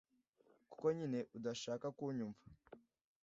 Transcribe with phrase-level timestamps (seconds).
[0.71, 2.43] kuko nyine udashaka kunyumva